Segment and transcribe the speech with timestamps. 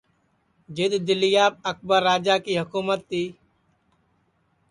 [0.75, 3.23] جِدؔ دِلیاپ اکبر راجا کی حکُمت تی